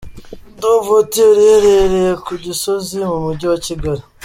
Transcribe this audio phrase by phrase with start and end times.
[0.59, 4.01] Dove Hotel iherereye ku Gisozi mu Mujyi wa Kigali.